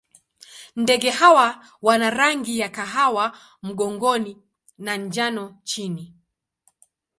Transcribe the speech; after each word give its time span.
Ndege 0.75 1.09
hawa 1.09 1.65
wana 1.81 2.09
rangi 2.09 2.59
ya 2.59 2.69
kahawa 2.69 3.37
mgongoni 3.63 4.37
na 4.77 4.97
njano 4.97 5.57
chini. 5.63 6.13